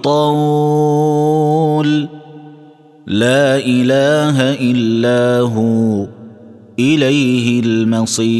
الطول 0.00 1.90
لا 3.06 3.56
إله 3.56 4.54
إلا 4.54 5.40
هو 5.40 6.06
إليه 6.78 7.60
المصير. 7.60 8.30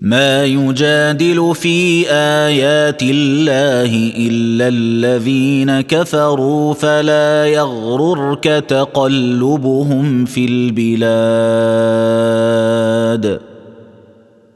ما 0.00 0.44
يجادل 0.44 1.54
في 1.54 2.10
آيات 2.10 3.02
الله 3.02 4.12
إلا 4.16 4.68
الذين 4.68 5.80
كفروا 5.80 6.74
فلا 6.74 7.46
يغررك 7.46 8.44
تقلبهم 8.68 10.24
في 10.24 10.44
البلاد. 13.20 13.49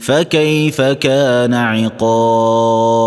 فكيف 0.00 0.80
كان 0.80 1.54
عقاب؟ 1.54 2.98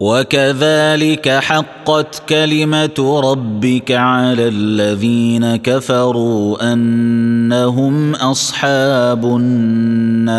وكذلك 0.00 1.28
حقت 1.28 2.22
كلمة 2.28 3.20
ربك 3.24 3.92
على 3.92 4.48
الذين 4.48 5.56
كفروا 5.56 6.72
أنهم 6.72 8.14
أصحاب 8.14 9.24
النار. 9.24 10.38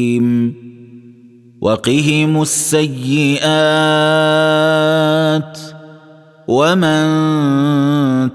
وقهم 1.61 2.41
السيئات 2.41 3.41
ومن 6.47 7.05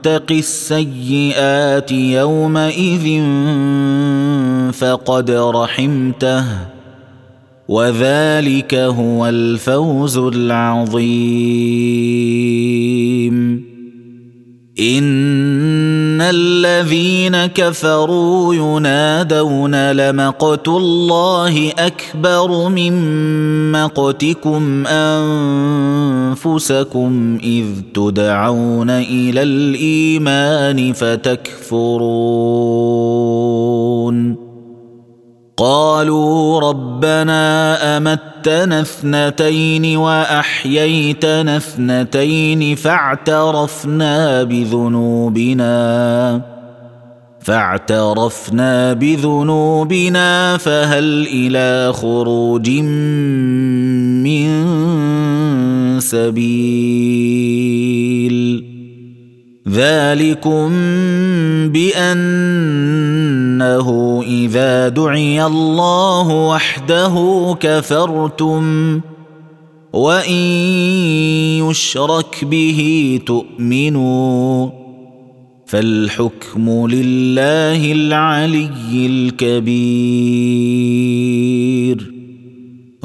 تق 0.02 0.32
السيئات 0.32 1.92
يومئذ 1.92 3.22
فقد 4.72 5.30
رحمته 5.30 6.44
وذلك 7.68 8.74
هو 8.74 9.26
الفوز 9.26 10.18
العظيم. 10.18 10.96
ان 16.16 16.22
الذين 16.22 17.46
كفروا 17.46 18.54
ينادون 18.54 19.92
لمقت 19.92 20.68
الله 20.68 21.72
اكبر 21.78 22.68
من 22.68 22.92
مقتكم 23.72 24.86
انفسكم 26.36 27.38
اذ 27.42 27.66
تدعون 27.94 28.90
إلى 28.90 29.42
الايمان 29.42 30.92
فتكفرون 30.92 32.06
قالوا 35.56 36.60
ربنا 36.60 37.96
أمتنا 37.96 38.80
اثنتين 38.80 39.96
وأحييتنا 39.96 41.56
اثنتين 41.56 42.74
فاعترفنا 42.74 44.42
بذنوبنا 44.42 45.76
فاعترفنا 47.40 48.92
بذنوبنا 48.92 50.56
فهل 50.56 51.28
إلى 51.32 51.92
خروج 51.92 52.70
من 54.20 54.50
سبيل؟ 56.00 57.35
ذلكم 59.76 60.68
بأنه 61.68 62.68
إذا 64.26 64.88
دعي 64.88 65.44
الله 65.46 66.28
وحده 66.48 67.14
كفرتم 67.60 69.00
وإن 69.92 70.42
يشرك 71.68 72.44
به 72.44 73.20
تؤمنوا 73.26 74.70
فالحكم 75.66 76.86
لله 76.88 77.92
العلي 77.92 79.06
الكبير 79.06 80.66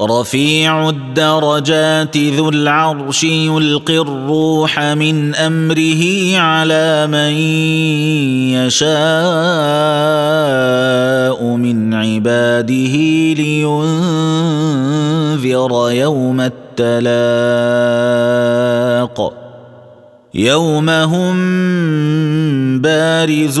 رفيع 0.00 0.88
الدرجات 0.88 2.16
ذو 2.16 2.48
العرش 2.48 3.24
يلقي 3.24 3.98
الروح 3.98 4.80
من 4.80 5.34
أمره 5.34 6.36
على 6.38 7.06
من 7.06 7.32
يشاء 8.56 8.90
من 11.44 11.94
عباده 11.94 12.96
لينذر 13.34 13.90
يوم 15.90 16.50
التلاق. 16.80 17.40
يوم 20.34 20.90
هم 20.90 21.36
بارزون. 22.80 23.60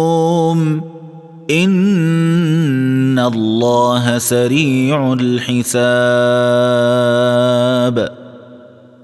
ان 1.51 3.19
الله 3.19 4.17
سريع 4.17 5.13
الحساب 5.13 5.81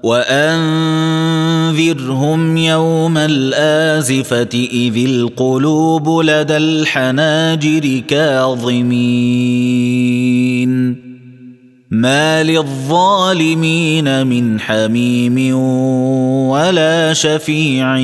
وانذرهم 0.02 1.76
يوم 2.56 3.18
الازفه 3.18 4.68
اذ 4.72 5.06
القلوب 5.06 6.20
لدى 6.20 6.56
الحناجر 6.56 8.02
كاظمين 8.08 8.98
ما 11.90 12.42
للظالمين 12.42 14.26
من 14.26 14.60
حميم 14.60 15.54
ولا 16.48 17.12
شفيع 17.12 17.98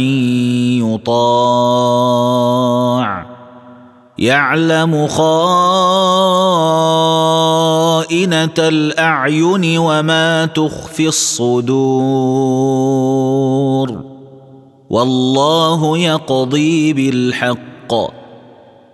يطاع 0.94 3.33
يعلم 4.18 5.06
خائنة 5.06 5.24
الأعين 8.58 9.78
وما 9.78 10.46
تخفي 10.46 11.08
الصدور. 11.08 11.74
والله 14.90 15.98
يقضي 15.98 16.92
بالحق. 16.92 17.94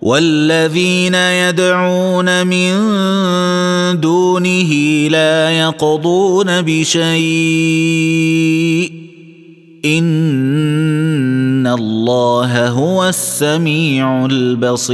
والذين 0.02 1.14
يدعون 1.14 2.46
من 2.46 2.80
دونه 4.00 4.72
لا 5.08 5.50
يقضون 5.50 6.62
بشيء. 6.62 7.10
ان 9.84 11.66
الله 11.66 12.68
هو 12.68 13.08
السميع 13.08 14.26
البصير 14.26 14.90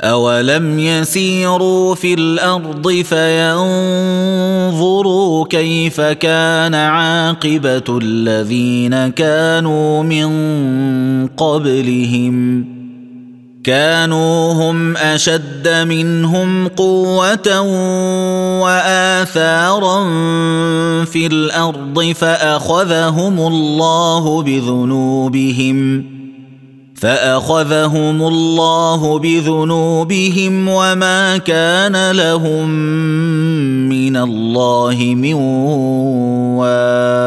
اولم 0.00 0.78
يسيروا 0.78 1.94
في 1.94 2.14
الأرض 2.14 2.90
فينظروا 2.90 4.26
كيف 5.48 6.00
كان 6.00 6.74
عاقبه 6.74 7.98
الذين 8.02 9.08
كانوا 9.08 10.02
من 10.02 10.26
قبلهم 11.26 12.75
كانوا 13.66 14.52
هم 14.52 14.96
أشد 14.96 15.68
منهم 15.68 16.68
قوة 16.68 17.60
وآثارا 18.62 20.04
في 21.04 21.26
الأرض 21.26 22.02
فأخذهم 22.02 23.38
الله 23.38 24.42
بذنوبهم 24.42 26.04
فأخذهم 26.94 28.22
الله 28.22 29.18
بذنوبهم 29.18 30.68
وما 30.68 31.36
كان 31.36 32.10
لهم 32.10 32.68
من 33.88 34.16
الله 34.16 35.14
من 35.16 35.34
واق 36.54 37.26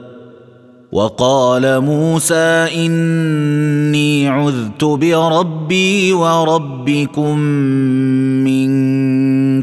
وقال 0.91 1.79
موسى 1.79 2.67
إني 2.75 4.27
عذت 4.27 4.83
بربي 4.83 6.13
وربكم 6.13 7.37
من 8.43 8.71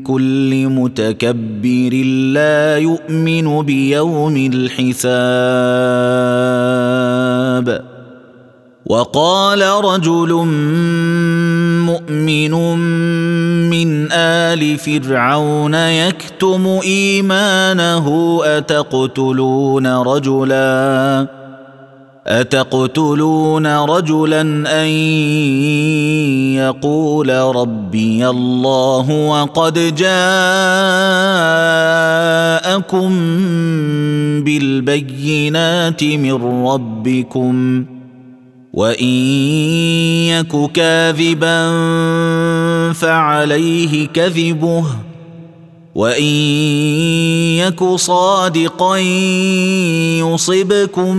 كل 0.00 0.66
متكبر 0.66 2.04
لا 2.32 2.78
يؤمن 2.78 3.62
بيوم 3.62 4.36
الحساب. 4.36 5.08
وقال 8.88 9.62
رجل 9.62 10.32
مؤمن 11.84 12.54
من 13.70 14.12
آل 14.12 14.78
فرعون 14.78 15.74
يكتم 15.74 16.66
إيمانه 16.84 18.38
أتقتلون 18.44 19.86
رجلا؟ 19.86 21.26
أتقتلون 22.26 23.66
رجلا 23.66 24.40
أن 24.82 24.88
يقول 26.56 27.30
ربي 27.30 28.28
الله 28.28 29.10
وقد 29.10 29.74
جاءكم 29.94 30.08
بالبينات 34.44 36.04
من 36.04 36.66
ربكم 36.66 37.84
وان 38.78 39.04
يك 40.30 40.72
كاذبا 40.72 41.72
فعليه 42.92 44.06
كذبه 44.06 44.84
وان 45.94 46.22
يك 47.58 47.84
صادقا 47.84 48.98
يصبكم 50.18 51.14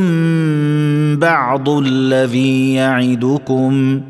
بعض 1.19 1.69
الذي 1.69 2.73
يعدكم 2.73 4.01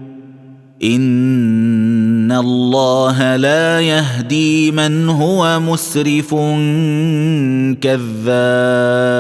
ان 0.84 2.32
الله 2.32 3.36
لا 3.36 3.82
يهدي 3.82 4.72
من 4.72 5.10
هو 5.10 5.60
مسرف 5.60 6.36
كذاب 7.82 9.20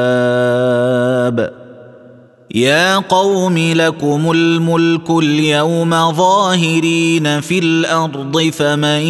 يا 2.56 2.98
قوم 2.98 3.58
لكم 3.58 4.32
الملك 4.32 5.10
اليوم 5.10 6.12
ظاهرين 6.12 7.42
في 7.42 7.60
الأرض 7.60 8.50
فمن 8.54 9.02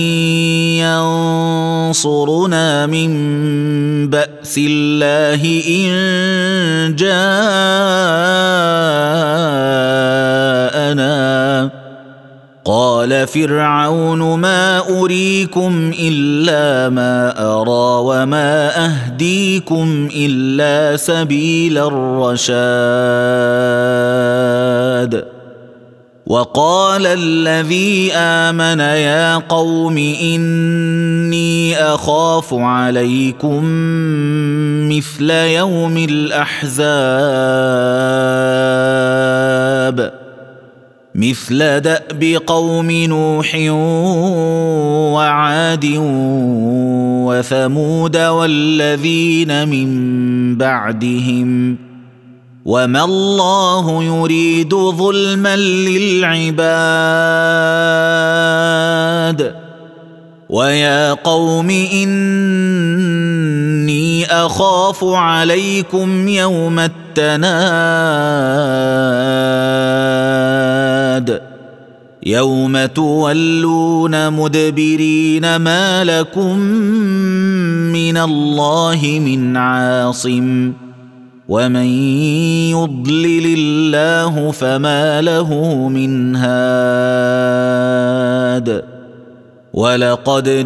ينصرنا 1.88 2.86
من 2.86 3.10
بأس 4.10 4.56
الله 4.58 5.62
إن 5.68 6.96
جاءنا 6.96 7.20
قال 12.70 13.26
فرعون 13.28 14.40
ما 14.40 14.80
أريكم 15.02 15.92
إلا 16.00 16.90
ما 16.90 17.42
أرى 17.42 18.02
وما 18.06 18.86
أهديكم 18.86 20.10
إلا 20.16 20.98
سبيل 20.98 21.78
الرشاد. 21.78 22.50
وقال 26.28 27.06
الذي 27.06 28.14
آمن 28.14 28.80
يا 28.80 29.38
قوم 29.38 29.98
إني 30.22 31.78
أخاف 31.78 32.54
عليكم 32.54 33.64
مثل 34.90 35.32
يوم 35.32 35.98
الأحزاب. 35.98 36.80
مثل 41.20 41.80
دأب 41.80 42.42
قوم 42.48 42.92
نوح 42.92 43.56
وعاد 45.16 45.86
وثمود 47.28 48.18
والذين 48.18 49.68
من 49.68 49.90
بعدهم 50.58 51.78
وما 52.66 53.04
الله 53.04 54.04
يريد 54.04 54.76
ظلما 54.76 55.56
للعباد 55.58 56.60
ويا 60.50 61.14
قوم 61.14 61.70
إني 61.94 63.06
أخاف 64.26 65.04
عليكم 65.04 66.28
يوم 66.28 66.80
التناد 66.80 68.60
يوم 72.26 72.86
تولون 72.86 74.30
مدبرين 74.30 75.56
ما 75.56 76.04
لكم 76.04 76.60
من 77.94 78.18
الله 78.18 79.22
من 79.26 79.58
عاصم. 79.58 80.74
ومن 81.48 81.86
يضلل 82.70 83.56
الله 83.58 84.52
فما 84.52 85.22
له 85.22 85.54
من 85.90 86.36
هاد. 86.36 87.40
ولقد 89.74 90.66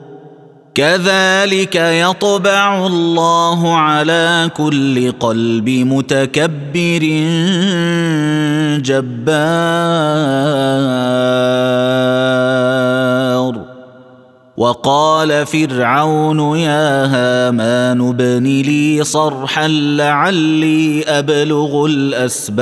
كذلك 0.75 1.75
يطبع 1.75 2.87
الله 2.87 3.75
على 3.75 4.49
كل 4.57 5.11
قلب 5.11 5.69
متكبر 5.69 7.03
جبار. 8.81 9.11
وقال 14.57 15.45
فرعون 15.45 16.57
يا 16.57 17.05
هامان 17.05 18.09
ابن 18.09 18.43
لي 18.43 19.03
صرحا 19.03 19.67
لعلي 19.67 21.03
أبلغ 21.07 21.85
الأسباب. 21.85 22.61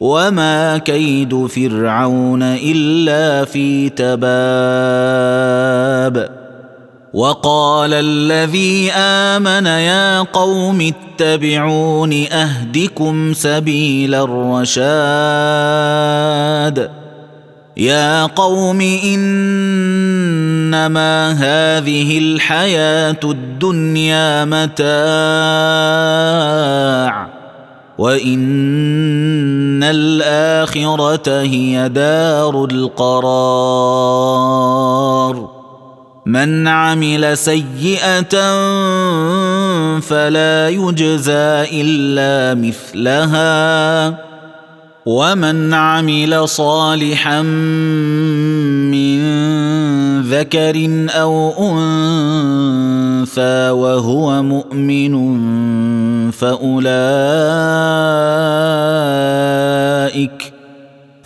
وما 0.00 0.78
كيد 0.78 1.46
فرعون 1.46 2.42
الا 2.42 3.44
في 3.44 3.88
تباب 3.88 4.28
وقال 7.14 7.94
الذي 7.94 8.92
امن 8.92 9.66
يا 9.66 10.20
قوم 10.20 10.80
اتبعون 10.80 12.12
اهدكم 12.12 13.32
سبيل 13.34 14.14
الرشاد 14.14 14.78
يا 17.76 18.26
قوم 18.26 18.80
انما 20.70 21.30
هذه 21.32 22.18
الحياة 22.18 23.20
الدنيا 23.24 24.44
متاع 24.44 24.88
وان 27.98 29.82
الاخره 29.82 31.42
هي 31.42 31.88
دار 31.88 32.64
القرار 32.64 33.98
من 36.26 36.68
عمل 36.68 37.38
سيئه 37.38 38.34
فلا 40.00 40.68
يجزى 40.68 41.82
الا 41.82 42.54
مثلها 42.54 44.28
ومن 45.06 45.74
عمل 45.74 46.48
صالحا 46.48 47.42
من 48.92 49.27
ذكر 50.30 51.06
أو 51.10 51.52
أنثى 51.58 53.70
وهو 53.70 54.42
مؤمن 54.42 55.14
فأولئك 56.30 57.38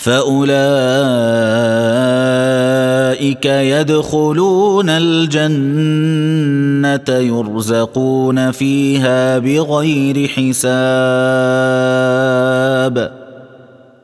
فأولئك 0.02 0.66
يدخلون 3.46 4.90
الجنة 4.90 7.08
يرزقون 7.08 8.50
فيها 8.50 9.38
بغير 9.38 10.28
حساب. 10.28 10.72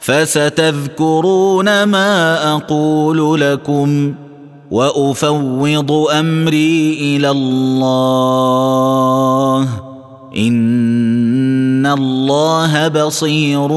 فستذكرون 0.00 1.82
ما 1.82 2.52
أقول 2.54 3.40
لكم 3.40 4.14
وأفوض 4.70 5.92
أمري 5.92 6.98
إلى 7.00 7.30
الله. 7.30 8.60
إن 10.36 11.86
الله 11.86 12.88
بصير 12.88 13.68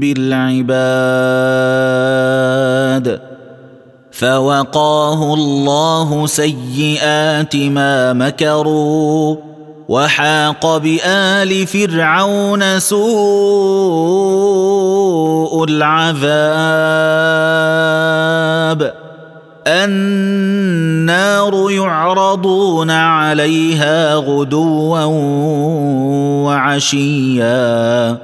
بالعباد. 0.00 0.64
فوقاه 4.10 5.34
الله 5.34 6.26
سيئات 6.26 7.56
ما 7.56 8.12
مكروا. 8.12 9.53
وحاق 9.88 10.76
بآل 10.76 11.66
فرعون 11.66 12.80
سوء 12.80 13.04
العذاب. 15.64 16.24
النار 19.66 21.70
يعرضون 21.70 22.90
عليها 22.90 24.14
غدوا 24.14 25.00
وعشيا. 26.44 28.16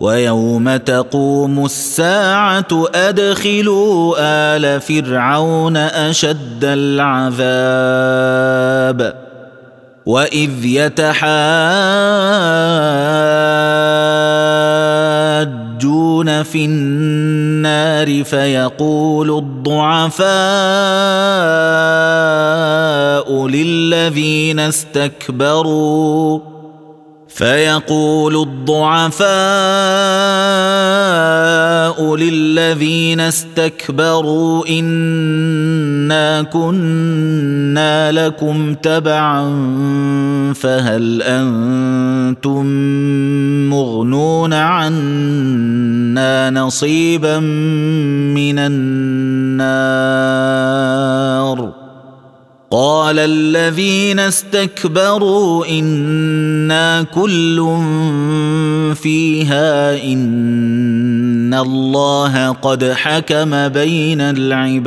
ويوم 0.00 0.76
تقوم 0.76 1.64
الساعة 1.64 2.84
أدخلوا 2.94 4.14
آل 4.18 4.80
فرعون 4.80 5.76
أشد 5.76 6.64
العذاب. 6.64 7.34
واذ 10.06 10.64
يتحاجون 10.64 11.24
في 16.42 16.64
النار 16.64 18.24
فيقول 18.24 19.38
الضعفاء 19.38 20.24
للذين 23.46 24.60
استكبروا 24.60 26.53
فيقول 27.34 28.36
الضعفاء 28.36 29.26
للذين 32.16 33.20
استكبروا 33.20 34.68
إنا 34.68 36.42
كنا 36.42 38.12
لكم 38.12 38.74
تبعا 38.74 39.44
فهل 40.54 41.22
أنتم 41.22 42.66
مغنون 43.70 44.52
عنا 44.52 46.50
نصيبا 46.50 47.38
من 47.38 48.58
النار 48.58 49.94
قال 52.74 53.18
الذين 53.18 54.18
استكبروا 54.18 55.66
إنا 55.66 57.02
كل 57.02 57.56
فيها 58.94 60.02
إن 60.02 61.54
الله 61.54 62.48
قد 62.52 62.84
حكم 62.84 63.68
بين 63.68 64.20
العباد. 64.20 64.84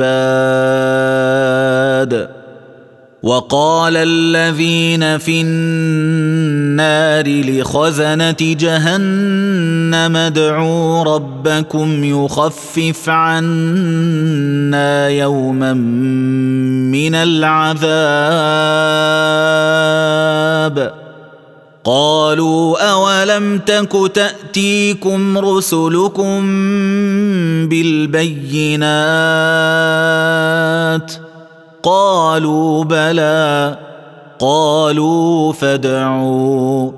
وقال 3.22 3.96
الذين 3.96 5.18
في 5.18 5.40
النار 5.40 7.24
لخزنة 7.26 8.36
جهنم 8.40 10.16
ادعوا 10.16 11.04
ربكم 11.04 12.04
يخفف 12.04 13.08
عنا 13.08 15.08
يوما 15.08 15.72
من 15.72 17.14
العذاب. 17.14 17.88
قالوا 21.84 22.90
أولم 22.90 23.58
تك 23.58 23.92
تأتيكم 24.14 25.38
رسلكم 25.38 26.40
بالبينات؟ 27.68 28.88
قالوا 31.82 32.84
بلى 32.84 33.78
قالوا 34.38 35.52
فادعوا. 35.52 36.90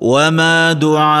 وما 0.00 0.72
دعاء 0.72 1.12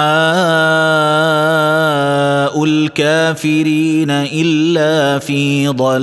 الكافرين 2.64 4.10
إلا 4.10 5.18
في 5.18 5.68
ضلال. 5.68 6.02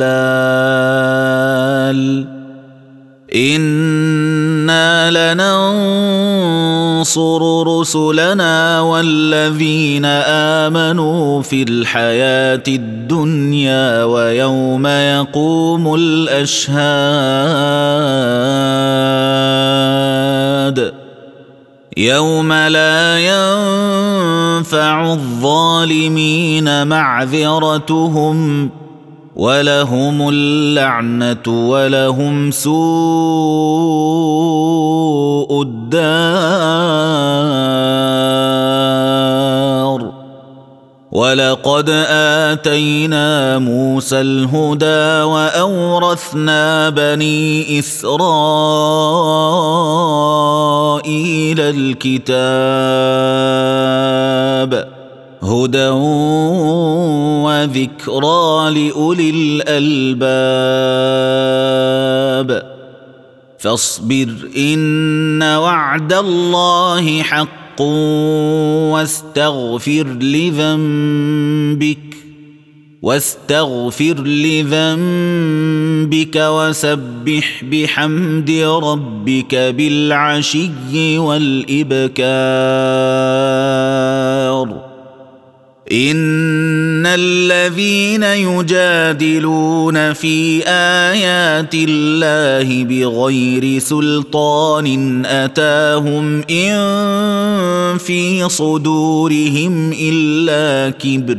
إنا 3.35 5.33
لننصر 6.93 7.67
رسلنا 7.79 8.81
والذين 8.81 10.05
آمنوا 10.65 11.41
في 11.41 11.63
الحياة 11.63 12.63
الدنيا 12.67 12.98
ويوم 14.03 14.87
يقوم 14.87 15.95
الأشهاد. 15.95 16.79
يوم 21.97 22.53
لا 22.53 23.19
ينفع 23.19 25.13
الظالمين 25.13 26.87
معذرتهم 26.87 28.69
ولهم 29.35 30.29
اللعنة 30.29 31.69
ولهم 31.69 32.51
سوء 32.51 32.79
الدار. 35.61 36.69
ولقد 41.11 41.89
آتينا 42.49 43.57
موسى 43.57 44.21
الهدى 44.21 45.23
وأورثنا 45.25 46.89
بني 46.89 47.79
إسرائيل 47.79 48.09
الكتاب 51.59 52.29
هدى 55.43 55.87
وذكرى 57.45 58.69
لأولي 58.69 59.29
الألباب 59.29 60.69
فاصبر 63.59 64.29
إن 64.57 65.43
وعد 65.43 66.13
الله 66.13 67.21
حق 67.23 67.58
واستغفر 68.93 70.07
لذنبك 70.21 71.99
واستغفر 73.01 74.23
لذنبك 74.23 74.75
وسبح 76.35 77.63
بحمد 77.63 78.51
ربك 78.61 79.55
بالعشي 79.55 81.17
والإبكار. 81.17 82.19
ان 85.91 87.05
الذين 87.05 88.23
يجادلون 88.23 90.13
في 90.13 90.63
ايات 90.67 91.73
الله 91.73 92.83
بغير 92.83 93.79
سلطان 93.79 95.25
اتاهم 95.25 96.41
ان 96.49 97.97
في 97.97 98.49
صدورهم 98.49 99.93
الا 100.01 100.89
كبر 100.89 101.37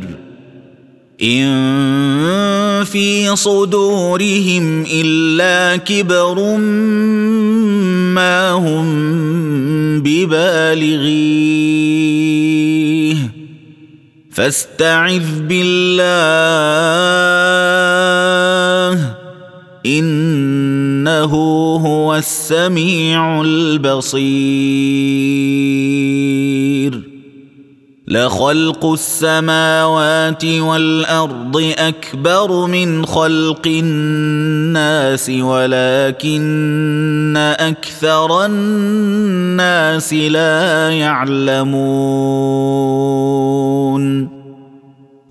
ان 1.23 2.83
في 2.83 3.35
صدورهم 3.35 4.83
الا 4.93 5.77
كبر 5.77 6.57
ما 8.15 8.51
هم 8.51 8.91
ببالغيه 10.01 11.61
فاستعذ 14.31 15.41
بالله 15.41 16.01
إنه 19.85 21.33
هو 21.75 22.15
السميع 22.15 23.41
البصير. 23.41 24.21
لخلق 28.11 28.85
السماوات 28.85 30.45
والأرض 30.45 31.73
أكبر 31.77 32.67
من 32.67 33.05
خلق 33.05 33.67
الناس 33.67 35.29
ولكن 35.29 37.37
أكثر 37.59 38.45
الناس 38.45 40.13
لا 40.13 40.89
يعلمون. 40.89 41.81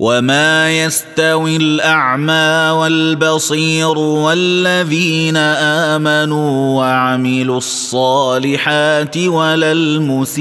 وما 0.01 0.85
يستوي 0.85 1.57
الاعمى 1.57 2.71
والبصير 2.81 3.99
والذين 3.99 5.37
امنوا 5.37 6.79
وعملوا 6.79 7.59
الصالحات 7.59 9.17
ولا 9.17 9.73
المسيء 9.73 10.41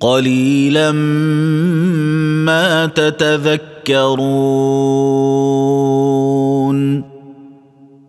قليلا 0.00 0.92
ما 2.44 2.86
تتذكرون 2.86 3.56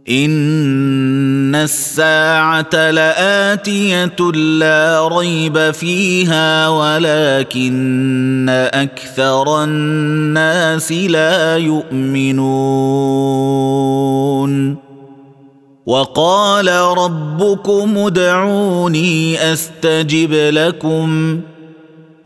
ان 0.09 1.55
الساعة 1.55 2.91
لاتيه 2.91 4.31
لا 4.33 5.07
ريب 5.07 5.71
فيها 5.71 6.67
ولكن 6.69 8.49
أكثر 8.73 9.63
الناس 9.63 10.91
لا 10.91 11.57
يؤمنون 11.57 12.47
وقال 15.85 16.67
ربكم 16.97 17.97
ادعوني 17.97 19.53
استجب 19.53 20.33
لكم 20.33 21.39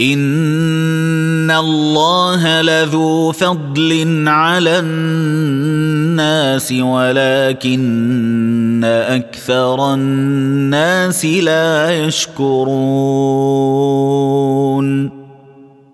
ان 0.00 1.50
الله 1.50 2.62
لذو 2.62 3.32
فضل 3.32 4.24
على 4.28 4.78
الناس 4.78 6.72
ولكن 6.72 8.84
أكثر 8.84 9.94
الناس 9.94 11.24
لا 11.24 12.06
يشكرون 12.06 13.44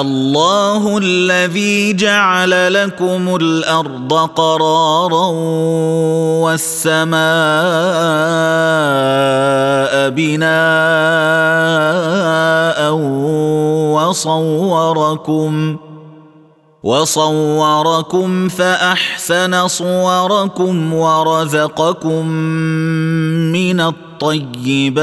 الله 0.00 0.98
الذي 0.98 1.92
جعل 1.92 2.74
لكم 2.74 3.36
الأرض 3.36 4.12
قرارا 4.12 5.26
والسماء 6.42 7.22
بناء 10.10 10.52
وصوركم 13.92 15.76
وصوركم 16.82 18.48
فأحسن 18.48 19.68
صوركم 19.68 20.94
ورزقكم 20.94 22.26
من 23.52 23.80
الطيبات 23.80 25.02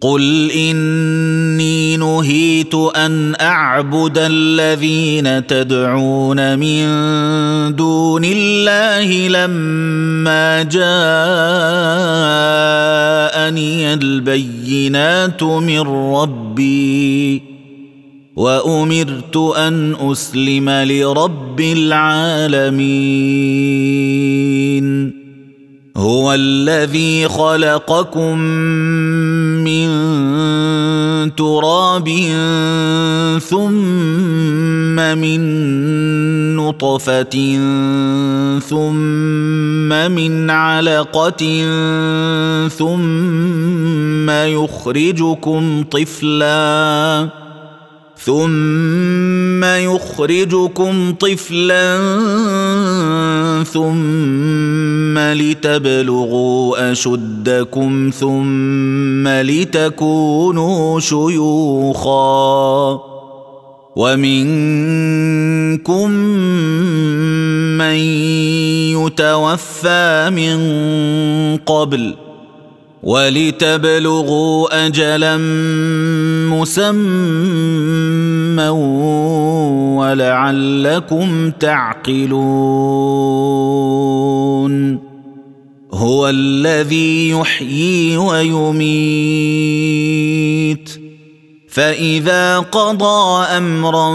قل 0.00 0.50
اني 0.50 1.96
نهيت 1.96 2.74
ان 2.74 3.34
اعبد 3.40 4.18
الذين 4.18 5.46
تدعون 5.46 6.58
من 6.58 6.86
دون 7.76 8.22
الله 8.24 9.28
لما 9.28 10.62
جاءني 10.62 10.86
البينات 13.94 15.42
من 15.42 15.80
ربي 16.14 17.42
وامرت 18.36 19.36
ان 19.36 19.96
اسلم 20.00 20.70
لرب 20.70 21.60
العالمين 21.60 22.76
هو 25.96 26.34
الذي 26.34 27.28
خلقكم 27.28 28.38
من 29.66 29.88
تراب 31.34 32.08
ثم 33.38 34.96
من 35.18 35.40
نطفة 36.56 37.36
ثم 38.68 39.88
من 40.12 40.50
علقة 40.50 41.42
ثم 42.68 44.30
يخرجكم 44.30 45.84
طفلا 45.90 47.45
ثم 48.26 49.64
يخرجكم 49.64 51.14
طفلا 51.14 51.98
ثم 53.64 55.18
لتبلغوا 55.18 56.92
أشدكم 56.92 58.10
ثم 58.20 59.28
لتكونوا 59.28 61.00
شيوخا. 61.00 63.00
ومنكم 63.96 66.10
من 67.78 67.96
يتوفى 68.96 70.30
من 70.32 70.58
قبل 71.56 72.25
ولتبلغوا 73.06 74.86
أجلا 74.86 75.36
مسمى 76.50 76.98
ولعلكم 79.98 81.50
تعقلون. 81.50 82.36
هو 85.92 86.28
الذي 86.28 87.30
يحيي 87.30 88.16
ويميت. 88.16 88.76
فإذا 91.76 92.58
قضى 92.58 93.44
أمرا 93.44 94.12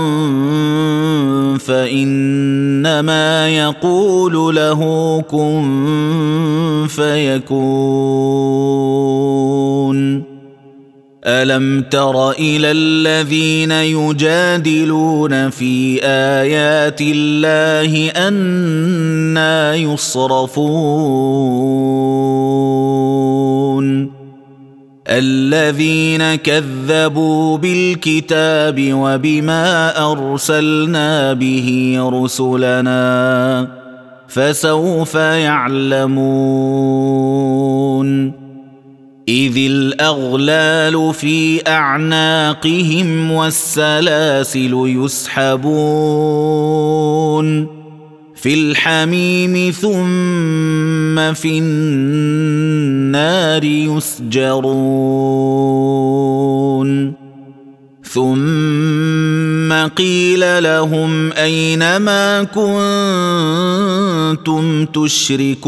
فإنما 1.58 3.50
يقول 3.50 4.56
له 4.56 5.22
كن 5.30 6.88
فيكون. 6.90 7.52
ألم 11.26 11.82
تر 11.82 12.32
إلى 12.32 12.72
الذين 12.72 13.72
يجادلون 13.72 15.50
في 15.50 16.00
آيات 16.04 17.02
الله 17.02 18.10
أنا 18.10 19.76
يصرفون؟ 19.76 20.62
الذين 25.12 26.36
كذبوا 26.36 27.58
بالكتاب 27.58 28.94
وبما 28.94 29.98
أرسلنا 30.12 31.34
به 31.34 31.98
رسلنا 32.14 33.68
فسوف 34.28 35.16
يعلمون. 35.16 36.22
إذ 39.28 39.58
الأغلال 39.58 41.14
في 41.14 41.62
أعناقهم 41.68 43.32
والسلاسل 43.32 44.74
يسحبون. 44.74 46.22
في 48.42 48.54
الحميم 48.54 49.72
ثم 49.72 51.34
في 51.34 51.60
النار 51.60 53.64
يسجرون. 53.64 54.72
ثم 58.04 59.88
قيل 59.88 60.64
لهم 60.64 61.32
أين 61.32 61.98
ما 61.98 62.44
كنتم 64.34 64.86
تشركون؟ 64.86 65.62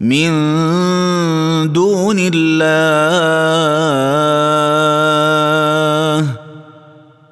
من 0.00 0.32
دون 1.72 2.16
الله. 2.34 3.58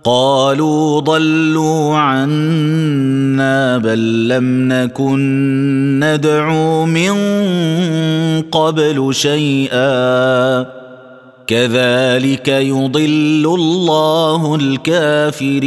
قالوا 0.07 1.01
ضلوا 1.01 1.97
عنا 1.97 3.79
بل 3.79 4.29
لم 4.29 4.73
نكن 4.73 6.01
ندعو 6.05 6.87
من 6.87 7.13
قبل 8.43 9.15
شيئا. 9.15 10.67
كذلك 11.47 12.49
يضل 12.49 13.55
الله 13.55 14.55
الكافرين. 14.55 15.67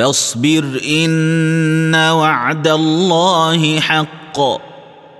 فاصبر 0.00 0.64
إن 0.88 1.94
وعد 1.94 2.68
الله 2.68 3.80
حق. 3.80 4.40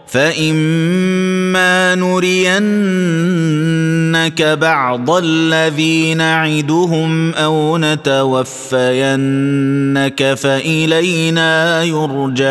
فإما 0.07 1.95
نرينك 1.95 2.83
بعض 4.43 5.11
الذي 5.11 6.15
نعدهم 6.15 7.35
أو 7.35 7.79
نتوفينك 7.79 8.75
فإلينا 10.35 11.83
يرجعون. 11.83 12.51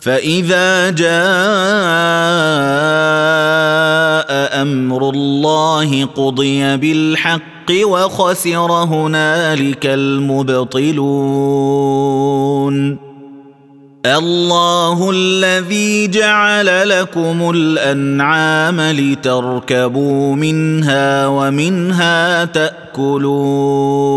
فإذا 0.00 0.90
جاء 0.90 1.10
أمر 4.62 5.10
الله 5.10 6.04
قضي 6.04 6.76
بالحق 6.76 7.70
وخسر 7.82 8.72
هنالك 8.72 9.86
المبطلون. 9.86 11.10
الله 14.06 15.10
الذي 15.10 16.08
جعل 16.08 16.88
لكم 16.88 17.50
الأنعام 17.54 18.80
لتركبوا 18.80 20.34
منها 20.34 21.26
ومنها 21.26 22.44
تأكلون. 22.44 24.10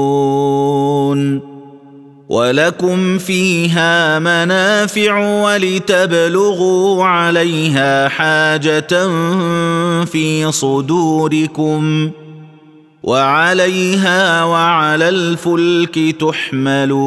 ولكم 2.34 3.18
فيها 3.18 4.20
منافع 4.20 5.42
ولتبلغوا 5.44 7.06
عليها 7.06 8.10
حاجة 8.10 9.08
في 10.06 10.52
صدوركم 10.52 12.12
وعليها 13.04 14.44
وعلى 14.44 15.10
الفلك 15.10 16.16
تحملون 16.20 17.04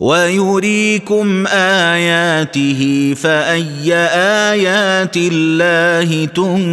ويريكم 0.00 1.46
آياته 1.46 3.14
فأي 3.16 3.94
آيات 4.52 5.16
الله 5.16 6.24
تنكرون 6.24 6.66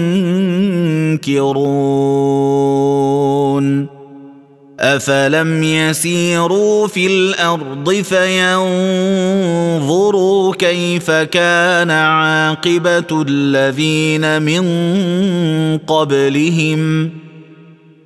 افلم 4.79 5.63
يسيروا 5.63 6.87
في 6.87 7.07
الأرض 7.07 7.91
فينظروا 9.79 10.55
كيف 10.55 11.11
كان 11.11 11.91
عاقبه 11.91 13.23
الذين 13.27 14.41
من 14.41 14.63
قبلهم 15.77 17.11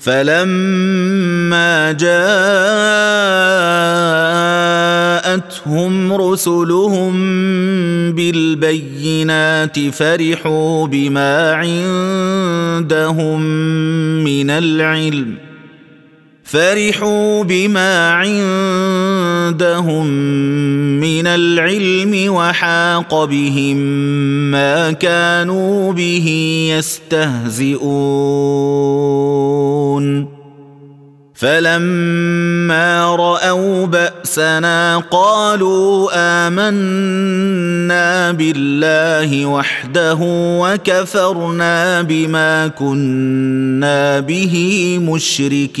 فلما 0.00 1.92
جاءتهم 1.92 2.12
رسلهم 6.12 7.12
بالبينات 8.12 9.78
فرحوا 9.88 10.86
بما 10.86 11.52
عندهم 11.52 13.40
من 14.24 14.50
العلم. 14.50 15.34
فرحوا 16.44 17.44
بما 17.44 18.10
عندهم 18.10 20.06
من 21.00 21.26
العلم 21.26 22.32
وحاق 22.34 23.24
بهم 23.24 23.76
ما 24.50 24.92
كانوا 24.92 25.92
به 25.92 26.26
يستهزئون 26.76 27.80
فلما 31.34 33.16
راوا 33.16 33.86
باسنا 33.86 34.98
قالوا 34.98 36.10
امنا 36.48 38.32
بالله 38.32 39.46
وحده 39.46 40.18
وكفرنا 40.60 42.02
بما 42.02 42.68
كنا 42.68 44.20
به 44.20 44.98
مشركين 45.02 45.80